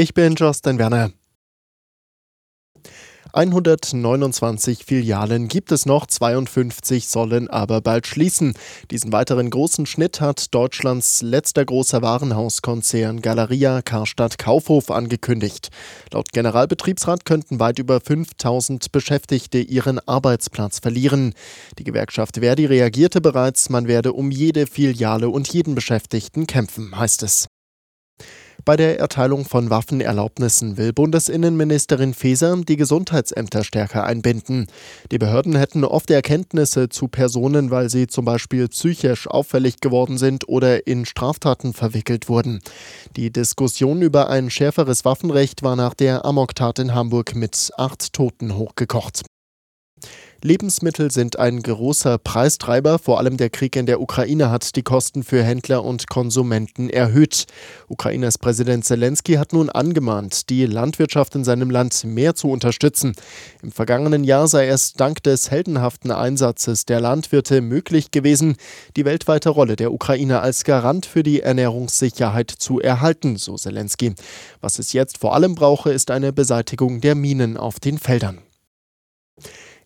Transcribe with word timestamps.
Ich 0.00 0.14
bin 0.14 0.36
Justin 0.36 0.78
Werner. 0.78 1.10
129 3.32 4.84
Filialen 4.84 5.48
gibt 5.48 5.72
es 5.72 5.86
noch, 5.86 6.06
52 6.06 7.08
sollen 7.08 7.48
aber 7.48 7.80
bald 7.80 8.06
schließen. 8.06 8.54
Diesen 8.92 9.10
weiteren 9.10 9.50
großen 9.50 9.86
Schnitt 9.86 10.20
hat 10.20 10.54
Deutschlands 10.54 11.20
letzter 11.22 11.64
großer 11.64 12.00
Warenhauskonzern 12.00 13.22
Galeria 13.22 13.82
Karstadt 13.82 14.38
Kaufhof 14.38 14.92
angekündigt. 14.92 15.70
Laut 16.12 16.30
Generalbetriebsrat 16.30 17.24
könnten 17.24 17.58
weit 17.58 17.80
über 17.80 18.00
5000 18.00 18.92
Beschäftigte 18.92 19.58
ihren 19.58 19.98
Arbeitsplatz 20.06 20.78
verlieren. 20.78 21.34
Die 21.80 21.84
Gewerkschaft 21.84 22.36
Verdi 22.36 22.66
reagierte 22.66 23.20
bereits, 23.20 23.68
man 23.68 23.88
werde 23.88 24.12
um 24.12 24.30
jede 24.30 24.68
Filiale 24.68 25.28
und 25.28 25.52
jeden 25.52 25.74
Beschäftigten 25.74 26.46
kämpfen, 26.46 26.96
heißt 26.96 27.24
es. 27.24 27.48
Bei 28.64 28.76
der 28.76 28.98
Erteilung 28.98 29.44
von 29.44 29.70
Waffenerlaubnissen 29.70 30.76
will 30.76 30.92
Bundesinnenministerin 30.92 32.12
Faeser 32.12 32.56
die 32.68 32.76
Gesundheitsämter 32.76 33.64
stärker 33.64 34.04
einbinden. 34.04 34.66
Die 35.10 35.18
Behörden 35.18 35.56
hätten 35.56 35.84
oft 35.84 36.10
Erkenntnisse 36.10 36.88
zu 36.88 37.08
Personen, 37.08 37.70
weil 37.70 37.88
sie 37.88 38.06
zum 38.06 38.24
Beispiel 38.24 38.68
psychisch 38.68 39.26
auffällig 39.26 39.80
geworden 39.80 40.18
sind 40.18 40.48
oder 40.48 40.86
in 40.86 41.06
Straftaten 41.06 41.72
verwickelt 41.72 42.28
wurden. 42.28 42.60
Die 43.16 43.30
Diskussion 43.32 44.02
über 44.02 44.28
ein 44.28 44.50
schärferes 44.50 45.04
Waffenrecht 45.04 45.62
war 45.62 45.76
nach 45.76 45.94
der 45.94 46.24
Amoktat 46.24 46.78
in 46.78 46.94
Hamburg 46.94 47.34
mit 47.34 47.70
acht 47.76 48.12
Toten 48.12 48.56
hochgekocht. 48.56 49.22
Lebensmittel 50.40 51.10
sind 51.10 51.36
ein 51.40 51.60
großer 51.64 52.16
Preistreiber. 52.16 53.00
Vor 53.00 53.18
allem 53.18 53.38
der 53.38 53.50
Krieg 53.50 53.74
in 53.74 53.86
der 53.86 54.00
Ukraine 54.00 54.50
hat 54.50 54.76
die 54.76 54.84
Kosten 54.84 55.24
für 55.24 55.42
Händler 55.42 55.84
und 55.84 56.06
Konsumenten 56.06 56.90
erhöht. 56.90 57.46
Ukrainers 57.88 58.38
Präsident 58.38 58.84
Zelensky 58.84 59.34
hat 59.34 59.52
nun 59.52 59.68
angemahnt, 59.68 60.48
die 60.48 60.64
Landwirtschaft 60.66 61.34
in 61.34 61.42
seinem 61.42 61.70
Land 61.70 62.04
mehr 62.04 62.36
zu 62.36 62.52
unterstützen. 62.52 63.14
Im 63.64 63.72
vergangenen 63.72 64.22
Jahr 64.22 64.46
sei 64.46 64.68
es 64.68 64.92
dank 64.92 65.24
des 65.24 65.50
heldenhaften 65.50 66.12
Einsatzes 66.12 66.84
der 66.84 67.00
Landwirte 67.00 67.60
möglich 67.60 68.12
gewesen, 68.12 68.54
die 68.96 69.04
weltweite 69.04 69.48
Rolle 69.48 69.74
der 69.74 69.92
Ukraine 69.92 70.38
als 70.38 70.62
Garant 70.62 71.04
für 71.04 71.24
die 71.24 71.40
Ernährungssicherheit 71.40 72.52
zu 72.52 72.78
erhalten, 72.78 73.38
so 73.38 73.56
Zelensky. 73.56 74.14
Was 74.60 74.78
es 74.78 74.92
jetzt 74.92 75.18
vor 75.18 75.34
allem 75.34 75.56
brauche, 75.56 75.90
ist 75.90 76.12
eine 76.12 76.32
Beseitigung 76.32 77.00
der 77.00 77.16
Minen 77.16 77.56
auf 77.56 77.80
den 77.80 77.98
Feldern. 77.98 78.38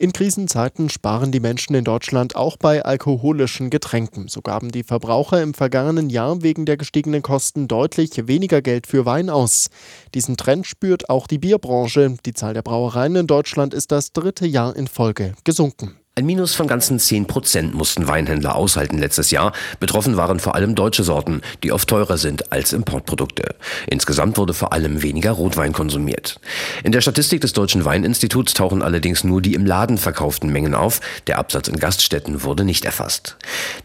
In 0.00 0.12
Krisenzeiten 0.12 0.90
sparen 0.90 1.32
die 1.32 1.40
Menschen 1.40 1.74
in 1.74 1.82
Deutschland 1.82 2.36
auch 2.36 2.56
bei 2.56 2.84
alkoholischen 2.84 3.68
Getränken. 3.68 4.28
So 4.28 4.42
gaben 4.42 4.70
die 4.70 4.84
Verbraucher 4.84 5.42
im 5.42 5.54
vergangenen 5.54 6.08
Jahr 6.08 6.40
wegen 6.40 6.66
der 6.66 6.76
gestiegenen 6.76 7.20
Kosten 7.20 7.66
deutlich 7.66 8.28
weniger 8.28 8.62
Geld 8.62 8.86
für 8.86 9.06
Wein 9.06 9.28
aus. 9.28 9.70
Diesen 10.14 10.36
Trend 10.36 10.68
spürt 10.68 11.10
auch 11.10 11.26
die 11.26 11.38
Bierbranche. 11.38 12.16
Die 12.24 12.32
Zahl 12.32 12.54
der 12.54 12.62
Brauereien 12.62 13.16
in 13.16 13.26
Deutschland 13.26 13.74
ist 13.74 13.90
das 13.90 14.12
dritte 14.12 14.46
Jahr 14.46 14.76
in 14.76 14.86
Folge 14.86 15.34
gesunken. 15.42 15.96
Ein 16.18 16.26
Minus 16.26 16.56
von 16.56 16.66
ganzen 16.66 16.98
10 16.98 17.26
Prozent 17.26 17.74
mussten 17.74 18.08
Weinhändler 18.08 18.56
aushalten 18.56 18.98
letztes 18.98 19.30
Jahr. 19.30 19.52
Betroffen 19.78 20.16
waren 20.16 20.40
vor 20.40 20.56
allem 20.56 20.74
deutsche 20.74 21.04
Sorten, 21.04 21.42
die 21.62 21.70
oft 21.70 21.88
teurer 21.88 22.18
sind 22.18 22.50
als 22.50 22.72
Importprodukte. 22.72 23.54
Insgesamt 23.86 24.36
wurde 24.36 24.52
vor 24.52 24.72
allem 24.72 25.04
weniger 25.04 25.30
Rotwein 25.30 25.72
konsumiert. 25.72 26.40
In 26.82 26.90
der 26.90 27.02
Statistik 27.02 27.42
des 27.42 27.52
Deutschen 27.52 27.84
Weininstituts 27.84 28.54
tauchen 28.54 28.82
allerdings 28.82 29.22
nur 29.22 29.40
die 29.40 29.54
im 29.54 29.64
Laden 29.64 29.96
verkauften 29.96 30.50
Mengen 30.50 30.74
auf. 30.74 31.00
Der 31.28 31.38
Absatz 31.38 31.68
in 31.68 31.78
Gaststätten 31.78 32.42
wurde 32.42 32.64
nicht 32.64 32.84
erfasst. 32.84 33.36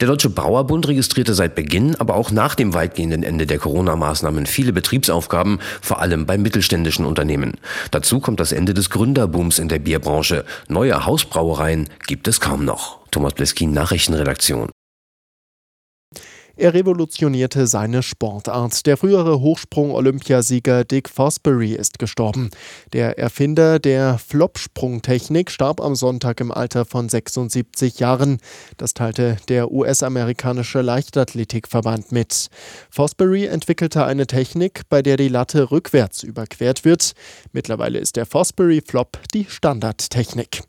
Der 0.00 0.08
Deutsche 0.08 0.30
Brauerbund 0.30 0.88
registrierte 0.88 1.34
seit 1.34 1.54
Beginn, 1.54 1.96
aber 1.96 2.14
auch 2.14 2.30
nach 2.30 2.54
dem 2.54 2.72
weitgehenden 2.72 3.24
Ende 3.24 3.46
der 3.46 3.58
Corona-Maßnahmen 3.58 4.46
viele 4.46 4.72
Betriebsaufgaben, 4.72 5.58
vor 5.82 6.00
allem 6.00 6.24
bei 6.24 6.38
mittelständischen 6.38 7.04
Unternehmen. 7.04 7.58
Dazu 7.90 8.20
kommt 8.20 8.40
das 8.40 8.52
Ende 8.52 8.72
des 8.72 8.88
Gründerbooms 8.88 9.58
in 9.58 9.68
der 9.68 9.80
Bierbranche. 9.80 10.46
Neue 10.68 11.04
Hausbrauereien 11.04 11.90
gibt 12.06 12.21
gibt 12.22 12.28
es 12.28 12.38
kaum 12.38 12.64
noch. 12.64 13.00
Thomas 13.10 13.34
Bleskin, 13.34 13.72
Nachrichtenredaktion. 13.72 14.70
Er 16.54 16.72
revolutionierte 16.72 17.66
seine 17.66 18.04
Sportart. 18.04 18.86
Der 18.86 18.96
frühere 18.96 19.40
Hochsprung-Olympiasieger 19.40 20.84
Dick 20.84 21.08
Fosbury 21.08 21.72
ist 21.72 21.98
gestorben. 21.98 22.50
Der 22.92 23.18
Erfinder 23.18 23.80
der 23.80 24.18
Flopsprungtechnik 24.18 25.50
starb 25.50 25.80
am 25.80 25.96
Sonntag 25.96 26.38
im 26.38 26.52
Alter 26.52 26.84
von 26.84 27.08
76 27.08 27.98
Jahren. 27.98 28.38
Das 28.76 28.94
teilte 28.94 29.38
der 29.48 29.72
US-amerikanische 29.72 30.80
Leichtathletikverband 30.80 32.12
mit. 32.12 32.50
Fosbury 32.88 33.46
entwickelte 33.46 34.04
eine 34.04 34.28
Technik, 34.28 34.82
bei 34.88 35.02
der 35.02 35.16
die 35.16 35.26
Latte 35.26 35.72
rückwärts 35.72 36.22
überquert 36.22 36.84
wird. 36.84 37.14
Mittlerweile 37.50 37.98
ist 37.98 38.14
der 38.14 38.26
Fosbury 38.26 38.80
Flop 38.86 39.18
die 39.34 39.46
Standardtechnik. 39.48 40.62